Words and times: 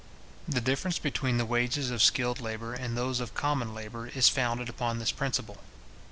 The 0.47 0.61
difference 0.61 0.97
between 0.97 1.37
the 1.37 1.45
wages 1.45 1.91
of 1.91 2.01
skilled 2.01 2.41
labour 2.41 2.73
and 2.73 2.97
those 2.97 3.19
of 3.19 3.35
common 3.35 3.75
labour, 3.75 4.07
is 4.07 4.29
founded 4.29 4.67
upon 4.67 4.97
this 4.97 5.11
principle. 5.11 5.57